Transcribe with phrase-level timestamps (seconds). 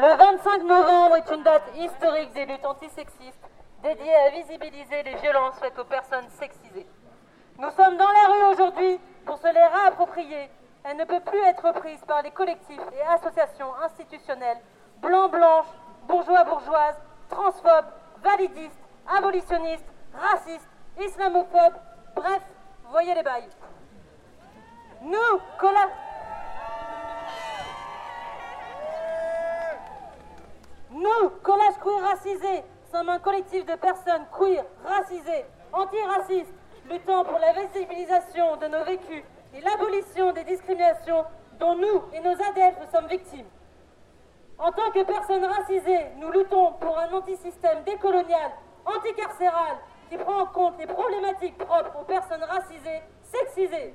[0.00, 3.50] Le 25 novembre est une date historique des luttes antisexistes
[3.82, 6.86] dédiée à visibiliser les violences faites aux personnes sexisées.
[7.58, 10.50] Nous sommes dans la rue aujourd'hui pour se les réapproprier.
[10.84, 14.60] Elle ne peut plus être prise par les collectifs et associations institutionnelles
[15.02, 15.74] blancs-blanches,
[16.06, 17.90] bourgeois-bourgeoises, transphobes,
[18.22, 18.78] validistes,
[19.16, 20.70] abolitionnistes, racistes,
[21.00, 21.80] islamophobes,
[22.14, 22.42] bref,
[22.92, 23.50] voyez les bails.
[25.02, 25.88] Nous, collab...
[30.98, 36.52] Nous, collage queer racisé, sommes un collectif de personnes queer, racisées, antiracistes,
[36.90, 39.22] luttant pour la visibilisation de nos vécus
[39.54, 41.24] et l'abolition des discriminations
[41.60, 43.46] dont nous et nos adeptes sommes victimes.
[44.58, 48.50] En tant que personnes racisées, nous luttons pour un antisystème décolonial,
[48.84, 49.76] anticarcéral,
[50.10, 53.94] qui prend en compte les problématiques propres aux personnes racisées, sexisées.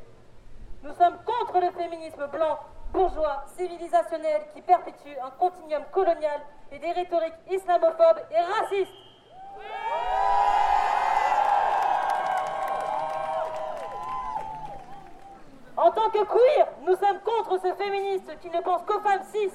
[0.83, 2.59] Nous sommes contre le féminisme blanc,
[2.93, 6.39] bourgeois, civilisationnel, qui perpétue un continuum colonial
[6.71, 8.93] et des rhétoriques islamophobes et racistes.
[15.75, 19.51] En tant que queer, nous sommes contre ce féministe qui ne pense qu'aux femmes cis,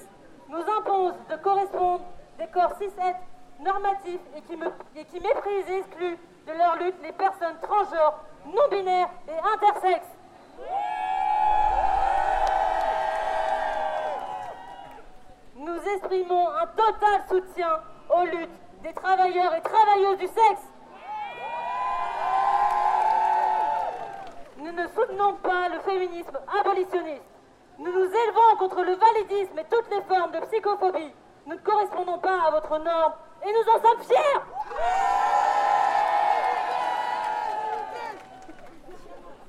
[0.49, 2.05] nous impose de correspondre
[2.39, 2.91] des corps cis
[3.61, 8.19] normatifs et qui, me, et qui méprisent et excluent de leur lutte les personnes transgenres,
[8.47, 10.18] non-binaires et intersexes.
[15.99, 18.51] Exprimons un total soutien aux luttes
[18.83, 20.69] des travailleurs et travailleuses du sexe.
[24.59, 27.25] Nous ne soutenons pas le féminisme abolitionniste.
[27.79, 31.15] Nous nous élevons contre le validisme et toutes les formes de psychophobie.
[31.47, 34.41] Nous ne correspondons pas à votre norme et nous en sommes fiers.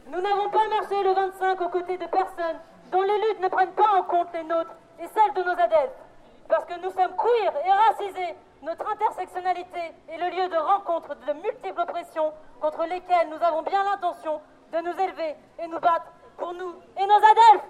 [0.07, 2.59] Nous n'avons pas marché le 25 aux côtés de personnes
[2.91, 6.08] dont les luttes ne prennent pas en compte les nôtres et celles de nos adeptes.
[6.49, 11.33] Parce que nous sommes queer et racisés, notre intersectionnalité est le lieu de rencontre de
[11.33, 14.41] multiples oppressions contre lesquelles nous avons bien l'intention
[14.73, 17.65] de nous élever et nous battre pour nous et nos adeptes.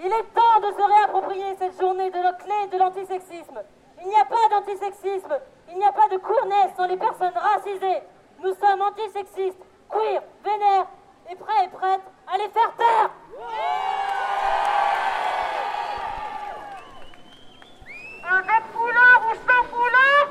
[0.00, 3.60] Il est temps de se réapproprier cette journée de la clé de l'antisexisme.
[4.00, 5.38] Il n'y a pas d'antisexisme,
[5.70, 8.02] il n'y a pas de queerness sans les personnes racisées.
[8.44, 10.86] Nous sommes antisexistes, queer, vénères
[11.30, 13.10] et prêts et prêtes à les faire taire.
[18.30, 20.28] Avec foulard ou sans foulard,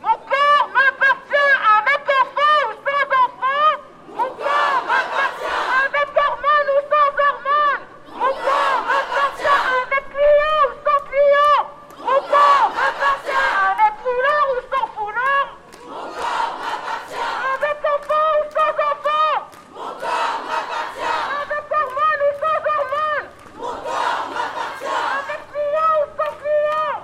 [0.00, 3.72] mon corps m'appartient avec enfant ou sans enfant.
[4.08, 7.84] Mon corps m'appartient avec hormones ou sans hormones.
[8.14, 11.60] Mon corps m'appartient avec client ou sans client.
[11.98, 15.48] Mon corps m'appartient avec foulard ou sans foulard.
[15.88, 19.36] Mon corps m'appartient avec enfant ou sans enfant.
[19.74, 23.28] Mon corps m'appartient avec hormones ou sans hormones.
[23.56, 27.00] Mon corps m'appartient avec client ou sans client.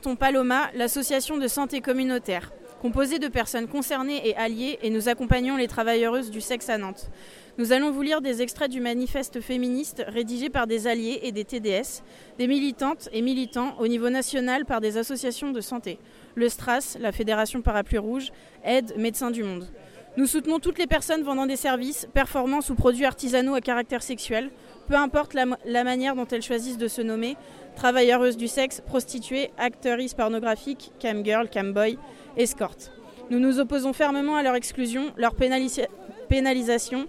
[0.00, 5.58] Représentons Paloma, l'association de santé communautaire, composée de personnes concernées et alliées, et nous accompagnons
[5.58, 7.10] les travailleuses du sexe à Nantes.
[7.58, 11.44] Nous allons vous lire des extraits du manifeste féministe rédigé par des alliés et des
[11.44, 12.02] TDS,
[12.38, 15.98] des militantes et militants au niveau national par des associations de santé,
[16.34, 18.32] le STRAS, la Fédération Parapluie Rouge,
[18.64, 19.66] Aide, Médecins du Monde.
[20.16, 24.50] Nous soutenons toutes les personnes vendant des services, performances ou produits artisanaux à caractère sexuel,
[24.88, 27.36] peu importe la manière dont elles choisissent de se nommer,
[27.76, 31.98] travailleuses du sexe, prostituées, actrices pornographiques, camgirl, camboy,
[32.36, 32.92] escortes.
[33.30, 35.88] Nous nous opposons fermement à leur exclusion, leur pénalisa-
[36.28, 37.06] pénalisation,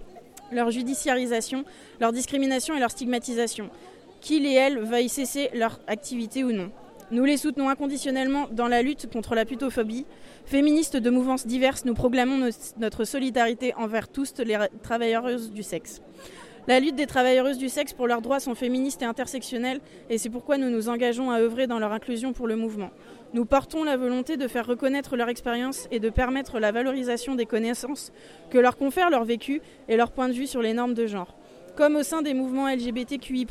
[0.52, 1.64] leur judiciarisation,
[2.00, 3.70] leur discrimination et leur stigmatisation.
[4.20, 6.70] Qu'ils et elles veuillent cesser leur activité ou non.
[7.10, 10.06] Nous les soutenons inconditionnellement dans la lutte contre la putophobie.
[10.46, 16.00] Féministes de mouvances diverses, nous proclamons notre solidarité envers tous les ra- travailleuses du sexe.
[16.68, 20.30] La lutte des travailleuses du sexe pour leurs droits sont féministes et intersectionnelles et c'est
[20.30, 22.90] pourquoi nous nous engageons à œuvrer dans leur inclusion pour le mouvement.
[23.34, 27.46] Nous portons la volonté de faire reconnaître leur expérience et de permettre la valorisation des
[27.46, 28.12] connaissances
[28.50, 31.34] que leur confère leur vécu et leur point de vue sur les normes de genre.
[31.74, 33.46] Comme au sein des mouvements LGBTQI+,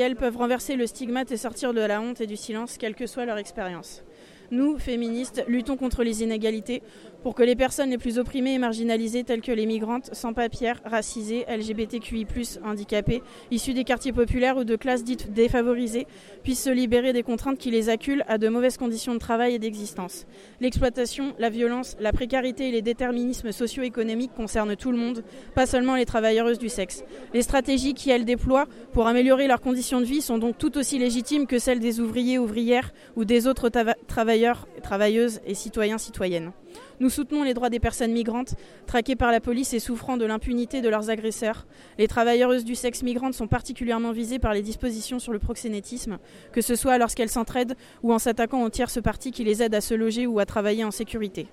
[0.00, 3.06] elles peuvent renverser le stigmate et sortir de la honte et du silence, quelle que
[3.06, 4.04] soit leur expérience.
[4.50, 6.82] Nous, féministes, luttons contre les inégalités
[7.24, 11.46] pour que les personnes les plus opprimées et marginalisées, telles que les migrantes, sans-papières, racisées,
[11.48, 12.26] LGBTQI+,
[12.62, 16.06] handicapées, issues des quartiers populaires ou de classes dites défavorisées,
[16.42, 19.58] puissent se libérer des contraintes qui les acculent à de mauvaises conditions de travail et
[19.58, 20.26] d'existence.
[20.60, 25.24] L'exploitation, la violence, la précarité et les déterminismes socio-économiques concernent tout le monde,
[25.54, 27.04] pas seulement les travailleuses du sexe.
[27.32, 30.98] Les stratégies qui elles déploient pour améliorer leurs conditions de vie sont donc tout aussi
[30.98, 33.70] légitimes que celles des ouvriers, ouvrières ou des autres
[34.06, 36.52] travailleurs, travailleuses et citoyens, citoyennes.
[37.00, 38.54] Nous soutenons les droits des personnes migrantes,
[38.86, 41.66] traquées par la police et souffrant de l'impunité de leurs agresseurs.
[41.98, 46.18] Les travailleuses du sexe migrantes sont particulièrement visées par les dispositions sur le proxénétisme,
[46.52, 49.80] que ce soit lorsqu'elles s'entraident ou en s'attaquant aux tierces parties qui les aident à
[49.80, 51.48] se loger ou à travailler en sécurité.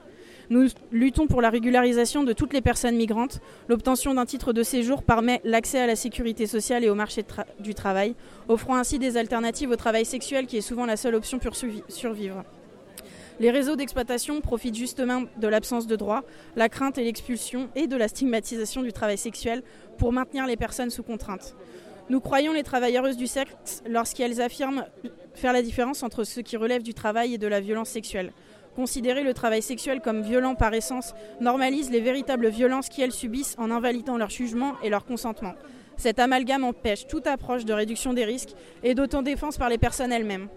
[0.51, 3.39] Nous luttons pour la régularisation de toutes les personnes migrantes.
[3.69, 7.23] L'obtention d'un titre de séjour permet l'accès à la sécurité sociale et au marché
[7.59, 8.15] du travail,
[8.49, 12.43] offrant ainsi des alternatives au travail sexuel qui est souvent la seule option pour survivre.
[13.41, 16.21] Les réseaux d'exploitation profitent justement de l'absence de droit,
[16.55, 19.63] la crainte et l'expulsion et de la stigmatisation du travail sexuel
[19.97, 21.55] pour maintenir les personnes sous contrainte.
[22.11, 24.85] Nous croyons les travailleuses du sexe lorsqu'elles affirment
[25.33, 28.31] faire la différence entre ce qui relève du travail et de la violence sexuelle.
[28.75, 33.71] Considérer le travail sexuel comme violent par essence normalise les véritables violences qu'elles subissent en
[33.71, 35.55] invalidant leur jugement et leur consentement.
[35.97, 38.53] Cet amalgame empêche toute approche de réduction des risques
[38.83, 40.47] et d'autodéfense par les personnes elles-mêmes.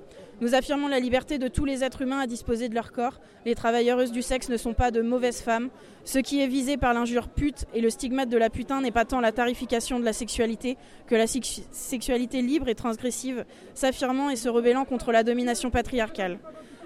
[0.41, 3.21] Nous affirmons la liberté de tous les êtres humains à disposer de leur corps.
[3.47, 5.71] Les travailleuses du sexe ne sont pas de mauvaises femmes.
[6.05, 9.05] Ce qui est visé par l'injure pute et le stigmate de la putain n'est pas
[9.05, 10.77] tant la tarification de la sexualité
[11.07, 13.45] que la sexualité libre et transgressive,
[13.75, 16.39] s'affirmant et se rebellant contre la domination patriarcale.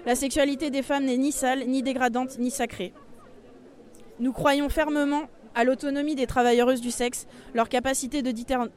[0.05, 2.93] La sexualité des femmes n'est ni sale, ni dégradante, ni sacrée.
[4.19, 5.23] Nous croyons fermement
[5.55, 8.31] à l'autonomie des travailleuses du sexe, leur capacité de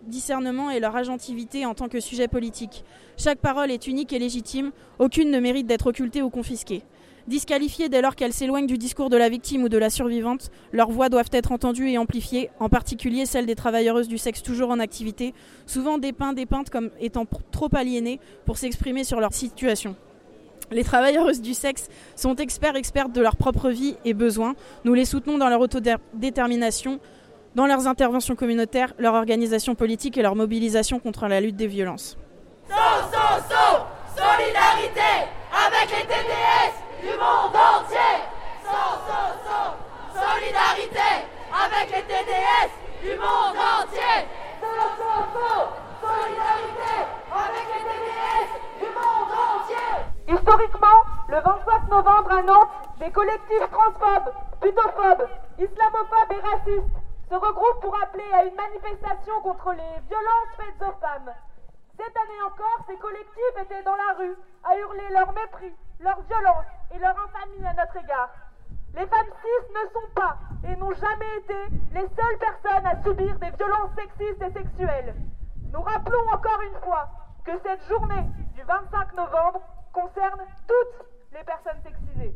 [0.07, 2.85] discernement et leur agentivité en tant que sujet politique.
[3.17, 6.83] Chaque parole est unique et légitime, aucune ne mérite d'être occultée ou confisquée.
[7.29, 10.91] Disqualifiées dès lors qu'elles s'éloignent du discours de la victime ou de la survivante, leurs
[10.91, 14.81] voix doivent être entendues et amplifiées, en particulier celles des travailleuses du sexe toujours en
[14.81, 15.33] activité,
[15.67, 19.95] souvent dépeintes, dépeintes comme étant trop aliénées pour s'exprimer sur leur situation.
[20.73, 24.55] Les travailleuses du sexe sont experts, expertes de leur propre vie et besoins.
[24.85, 26.99] Nous les soutenons dans leur autodétermination,
[27.55, 32.17] dans leurs interventions communautaires, leur organisation politique et leur mobilisation contre la lutte des violences.
[32.69, 32.75] So,
[33.13, 33.85] so, so
[34.17, 38.15] Solidarité avec les TDS du monde entier
[38.65, 39.59] So, so, so
[40.15, 41.11] Solidarité
[41.53, 44.17] avec les du monde entier
[46.01, 46.95] Solidarité
[47.33, 48.49] avec les TDS
[48.81, 55.29] du monde entier Historiquement, le 25 novembre à Nantes, des collectifs transphobes, putophobes,
[55.59, 56.97] islamophobes et racistes
[57.29, 61.33] se regroupent pour appeler à une manifestation contre les violences faites aux femmes.
[61.97, 66.67] Cette année encore, ces collectifs étaient dans la rue à hurler leur mépris, leur violence
[66.95, 68.31] et leur infamie à notre égard.
[68.95, 70.37] Les femmes cis ne sont pas
[70.69, 71.57] et n'ont jamais été
[71.95, 75.15] les seules personnes à subir des violences sexistes et sexuelles.
[75.73, 77.09] Nous rappelons encore une fois
[77.45, 82.35] que cette journée du 25 novembre concerne toutes les personnes sexisées.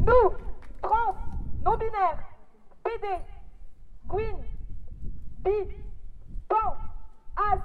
[0.00, 0.36] Nous,
[0.82, 1.14] trans,
[1.64, 2.18] non-binaires,
[2.82, 3.06] PD,
[4.06, 4.38] Gwyn,
[5.38, 5.68] bi,
[6.48, 6.76] pan,
[7.36, 7.60] as,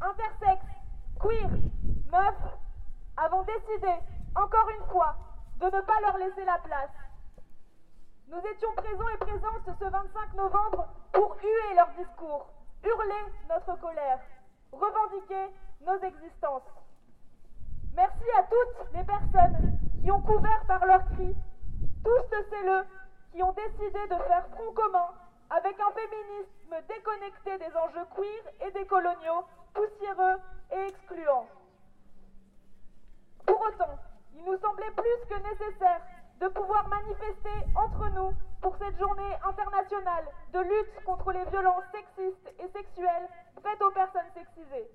[0.00, 0.64] intersexe,
[1.20, 1.50] queer,
[2.10, 2.36] meuf,
[3.16, 3.92] avons décidé,
[4.34, 5.16] encore une fois,
[5.60, 6.90] de ne pas leur laisser la place.
[8.28, 12.46] Nous étions présents et présentes ce 25 novembre pour huer leur discours,
[12.84, 14.20] hurler notre colère,
[14.72, 15.54] revendiquer
[15.86, 16.62] nos existences.
[17.94, 21.34] Merci à toutes les personnes qui ont couvert par leurs cris,
[22.04, 22.44] tous ceux
[23.32, 25.08] qui ont décidé de faire front commun
[25.50, 29.44] avec un féminisme déconnecté des enjeux queer et des coloniaux,
[29.74, 30.40] poussiéreux
[30.72, 31.46] et excluants.
[33.46, 33.98] Pour autant,
[34.34, 36.00] il nous semblait plus que nécessaire
[36.40, 42.54] de pouvoir manifester entre nous pour cette journée internationale de lutte contre les violences sexistes
[42.58, 43.28] et sexuelles
[43.62, 44.88] faites aux personnes sexisées.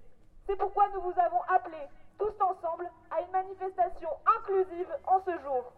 [0.45, 5.73] C'est pourquoi nous vous avons appelés tous ensemble à une manifestation inclusive en ce jour.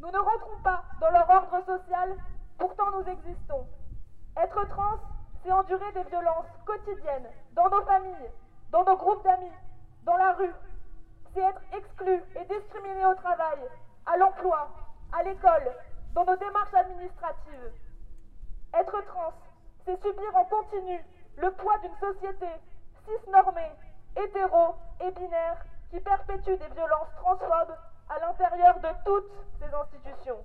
[0.00, 2.16] Nous ne rentrons pas dans leur ordre social,
[2.58, 3.66] pourtant nous existons.
[4.36, 4.98] Être trans,
[5.42, 8.30] c'est endurer des violences quotidiennes dans nos familles,
[8.70, 9.52] dans nos groupes d'amis,
[10.04, 10.54] dans la rue,
[11.36, 13.58] c'est être exclu et discriminé au travail,
[14.06, 14.70] à l'emploi,
[15.12, 15.70] à l'école,
[16.14, 17.72] dans nos démarches administratives.
[18.72, 19.34] Être trans,
[19.84, 21.04] c'est subir en continu
[21.36, 22.48] le poids d'une société
[23.04, 23.70] cisnormée,
[24.16, 25.58] hétéro et binaire
[25.90, 27.76] qui perpétue des violences transphobes
[28.08, 30.42] à l'intérieur de toutes ces institutions.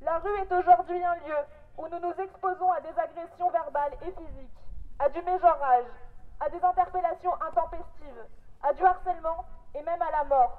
[0.00, 1.38] La rue est aujourd'hui un lieu
[1.76, 4.58] où nous nous exposons à des agressions verbales et physiques,
[5.00, 5.90] à du mégenrage,
[6.38, 8.26] à des interpellations intempestives,
[8.62, 10.58] à du harcèlement et même à la mort.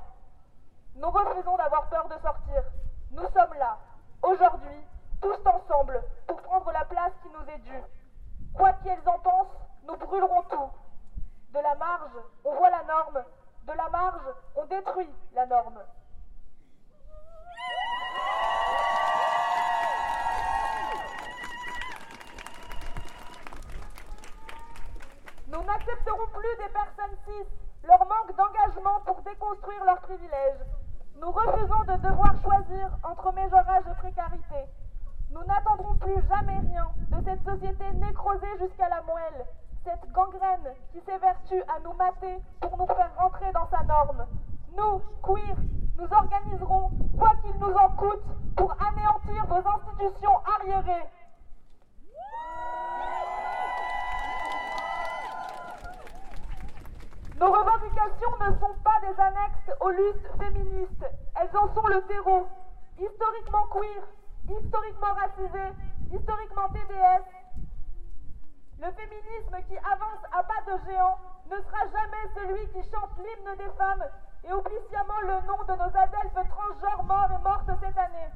[0.96, 2.64] Nous refusons d'avoir peur de sortir.
[3.12, 3.78] Nous sommes là,
[4.22, 4.86] aujourd'hui,
[5.22, 7.84] tous ensemble, pour prendre la place qui nous est due.
[8.56, 9.58] Quoi qu'ils en pensent,
[9.88, 10.72] nous brûlerons tout.
[11.54, 12.12] De la marge,
[12.44, 13.24] on voit la norme.
[13.66, 15.80] De la marge, on détruit la norme.
[25.48, 27.48] Nous n'accepterons plus des personnes cis,
[27.84, 30.64] leur manque d'engagement pour déconstruire leurs privilèges.
[31.20, 34.66] Nous refusons de devoir choisir entre méjorage et précarité.
[35.32, 39.46] Nous n'attendrons plus jamais rien de cette société nécrosée jusqu'à la moelle,
[39.84, 44.26] cette gangrène qui s'évertue à nous mater pour nous faire rentrer dans sa norme.
[44.78, 45.56] Nous, queer,
[45.98, 48.24] nous organiserons, quoi qu'il nous en coûte,
[48.56, 51.10] pour anéantir vos institutions arriérées.
[57.40, 62.48] Nos revendications ne sont pas des annexes aux luttes féministes, elles en sont le terreau.
[63.00, 64.04] Historiquement queer,
[64.50, 65.74] historiquement racisé,
[66.12, 67.26] historiquement TDS,
[68.80, 71.18] le féminisme qui avance à pas de géant
[71.50, 74.04] ne sera jamais celui qui chante l'hymne des femmes
[74.44, 74.74] et oublie
[75.24, 78.30] le nom de nos adelphes transgenres morts et mortes cette année.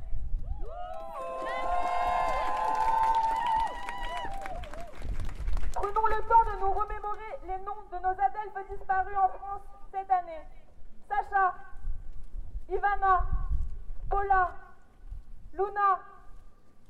[5.77, 10.10] Prenons le temps de nous remémorer les noms de nos adelphes disparus en France cette
[10.10, 10.41] année.
[11.07, 11.53] Sacha,
[12.67, 13.24] Ivana,
[14.10, 14.51] Paula,
[15.53, 16.00] Luna,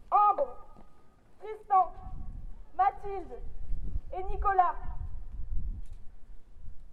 [0.09, 0.55] Ambre,
[1.39, 1.91] Tristan,
[2.77, 3.37] Mathilde
[4.13, 4.75] et Nicolas.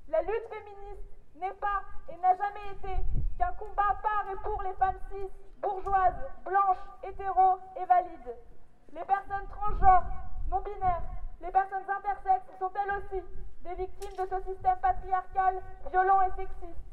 [0.08, 3.04] La lutte féministe n'est pas et n'a jamais été
[3.38, 5.30] qu'un combat par et pour les femmes cis,
[5.62, 8.36] bourgeoises, blanches, hétéros et valides.
[8.92, 10.02] Les personnes transgenres,
[10.50, 11.13] non-binaires,
[11.44, 13.22] les personnes intersexes sont elles aussi
[13.64, 15.60] des victimes de ce système patriarcal
[15.90, 16.88] violent et sexiste.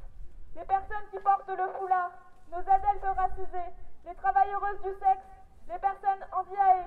[0.55, 2.12] Les personnes qui portent le foulard,
[2.51, 3.72] nos adelphes racisés,
[4.05, 5.24] les travailleuses du sexe,
[5.70, 6.84] les personnes handiaées,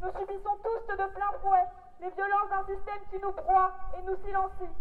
[0.00, 1.66] nous subissons tous de plein fouet
[2.00, 4.74] les violences d'un système qui nous broie et nous silencie.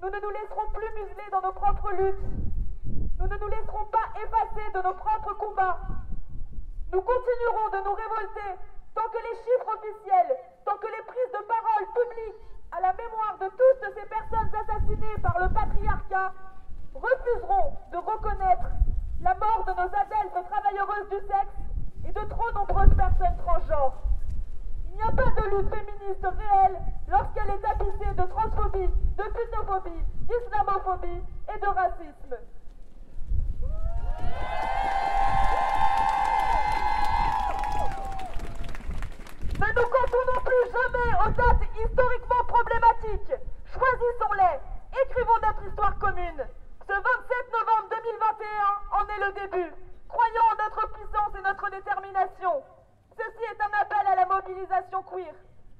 [0.00, 2.26] Nous ne nous laisserons plus museler dans nos propres luttes.
[3.18, 5.78] Nous ne nous laisserons pas effacer de nos propres combats.
[6.92, 8.50] Nous continuerons de nous révolter
[8.94, 12.42] tant que les chiffres officiels, tant que les prises de parole publiques
[12.72, 16.32] à la mémoire de toutes ces personnes assassinées par le patriarcat
[16.92, 18.66] refuseront de reconnaître
[19.22, 21.56] la mort de nos adelphes travailleuses du sexe
[22.08, 23.94] et de trop nombreuses personnes transgenres.
[24.88, 30.04] Il n'y a pas de lutte féministe réelle lorsqu'elle est tapissée de transphobie, de putophobie,
[30.26, 31.22] d'islamophobie
[31.54, 32.36] et de racisme.
[39.58, 43.40] Ne nous contournons plus jamais aux dates historiquement problématiques.
[43.72, 44.60] Choisissons-les.
[45.04, 46.44] Écrivons notre histoire commune.
[46.86, 47.02] Ce 27
[47.52, 49.72] novembre 2021 en est le début.
[50.08, 52.62] Croyons en notre puissance et notre détermination.
[53.16, 55.34] Ceci est un appel à la mobilisation queer.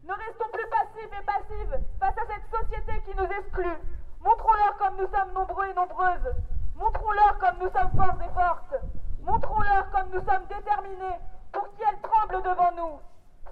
[0.05, 3.79] Ne restons plus passifs et passives face à cette société qui nous exclut.
[4.21, 6.33] Montrons-leur comme nous sommes nombreux et nombreuses.
[6.77, 8.77] Montrons-leur comme nous sommes forts et fortes.
[9.21, 11.21] Montrons-leur comme nous sommes déterminés
[11.53, 13.01] pour qu'elles tremblent devant nous.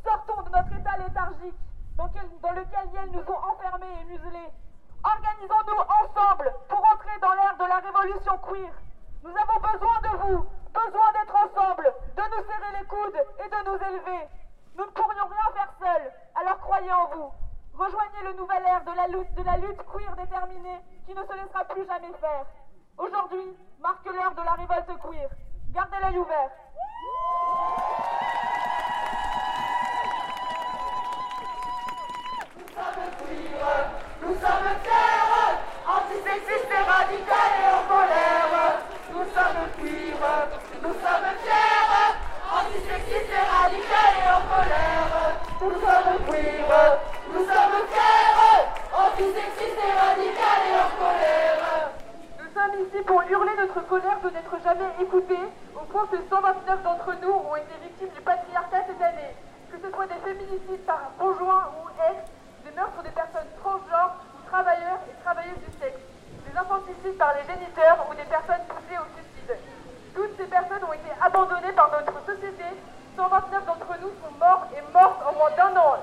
[0.05, 0.99] Sortons de notre état
[1.97, 4.51] dans, lequel elles nous ont enfermés et muselés.
[5.05, 8.73] Organisons-nous ensemble pour entrer dans l'ère de la révolution queer.
[9.23, 13.71] Nous avons besoin de vous, besoin d'être ensemble, de nous serrer les coudes et de
[13.71, 14.29] nous élever.
[14.77, 17.33] Nous ne pourrions rien faire seuls, alors croyez en vous.
[17.75, 21.33] Rejoignez le nouvel ère de la lutte, de la lutte queer déterminée qui ne se
[21.33, 22.47] laissera plus jamais faire.
[22.99, 25.29] Aujourd'hui marque l'heure de la révolte queer.
[25.71, 26.51] Gardez l'œil ouvert.
[34.23, 38.81] Nous sommes fiers, antisexistes et radicales et en colère.
[39.13, 40.21] Nous sommes queer,
[40.83, 41.95] nous sommes fiers,
[42.53, 45.13] antisexistes et radicales et en colère.
[45.61, 46.99] Nous sommes queer,
[47.33, 51.91] nous sommes fiers, antisexistes et radicales et en colère.
[52.39, 56.83] Nous sommes ici pour hurler notre colère de n'être jamais écoutés, au point que 129
[56.83, 59.33] d'entre nous ont été victimes du patriarcat cette année.
[59.73, 62.31] Que ce soit des féminicides par conjoint ou ex,
[62.65, 66.01] des meurtres des personnes transgenres ou travailleurs et travailleuses du sexe,
[66.49, 69.53] des infanticides par les géniteurs ou des personnes poussées au suicide.
[70.15, 72.65] Toutes ces personnes ont été abandonnées par notre société.
[73.17, 75.97] 129 d'entre nous sont morts et mortes en moins d'un an.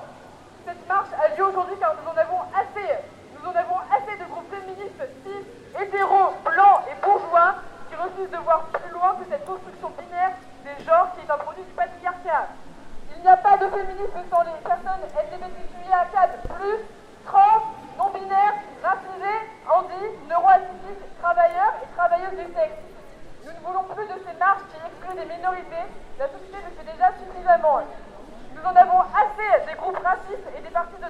[0.66, 2.88] Cette marche a lieu aujourd'hui car nous en avons assez.
[3.36, 5.44] Nous en avons assez de groupes féministes cis,
[5.76, 10.32] hétéros, blancs et bourgeois qui refusent de voir plus loin que cette construction binaire
[10.64, 12.48] des genres qui est un produit du patriarcat.
[13.14, 16.80] Il n'y a pas de féminisme sans les personnes LGBTQIA4+,
[17.26, 17.62] trans,
[17.98, 22.80] non-binaires, racisés, handi, neuroatypiques, travailleurs et travailleuses du sexe.
[23.44, 25.86] Nous ne voulons plus de ces marches qui excluent des minorités.
[26.18, 27.82] La société le fait déjà suffisamment.
[28.54, 29.98] Nous en avons assez des groupes
[30.74, 31.01] racistes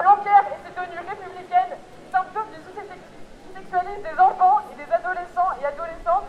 [0.00, 1.76] Blanquer et ses tenues républicaines,
[2.10, 6.24] symptômes du sous-sexualisme des enfants et des adolescents et adolescentes,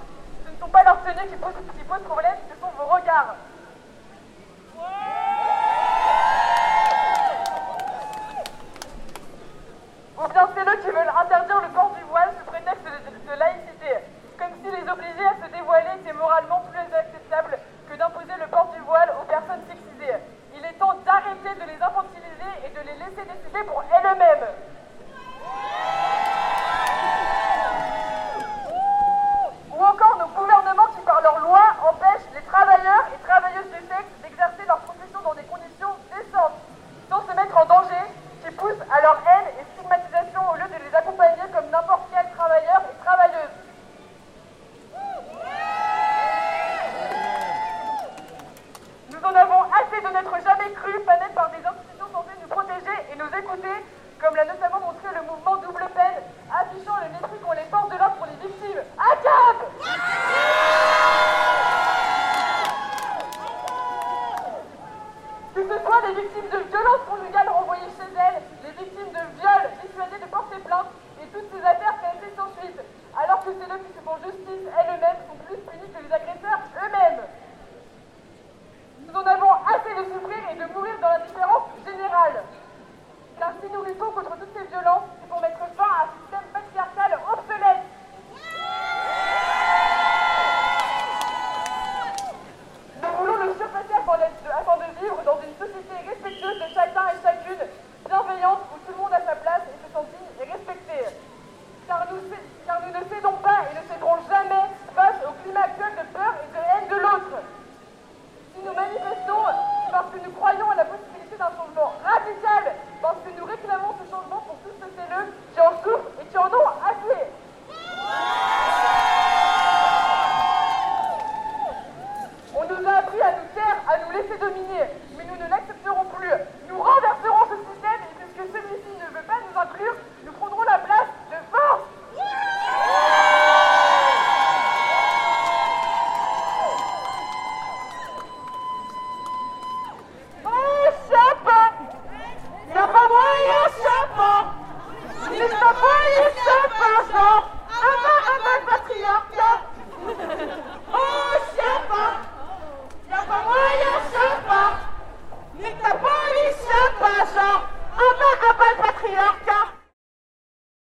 [0.46, 3.36] ce ne sont pas leurs tenues qui posent, qui posent problème, ce sont vos regards.